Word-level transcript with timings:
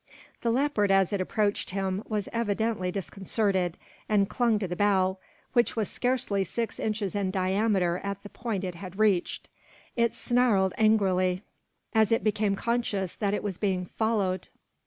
The 0.41 0.49
leopard, 0.49 0.89
as 0.89 1.13
it 1.13 1.21
approached 1.21 1.69
him, 1.69 2.01
was 2.07 2.27
evidently 2.33 2.91
disconcerted; 2.91 3.77
and 4.09 4.27
clung 4.27 4.57
to 4.57 4.67
the 4.67 4.75
bough, 4.75 5.19
which 5.53 5.75
was 5.75 5.89
scarcely 5.91 6.43
six 6.43 6.79
inches 6.79 7.13
in 7.13 7.29
diameter 7.29 8.01
at 8.03 8.23
the 8.23 8.29
point 8.29 8.63
it 8.63 8.73
had 8.73 8.97
reached. 8.97 9.47
It 9.95 10.15
snarled 10.15 10.73
angrily, 10.75 11.43
as 11.93 12.11
it 12.11 12.23
became 12.23 12.55
conscious 12.55 13.13
that 13.17 13.35
it 13.35 13.43
was 13.43 13.59
being 13.59 13.85
followed. 13.85 14.47